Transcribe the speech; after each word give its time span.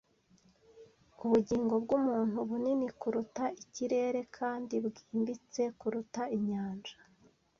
Ubugingo 1.23 1.73
bwumuntu 1.83 2.37
bunini 2.49 2.87
kuruta 2.99 3.43
ikirere 3.63 4.21
kandi 4.37 4.75
bwimbitse 4.85 5.61
kuruta 5.79 6.23
inyanja. 6.37 6.95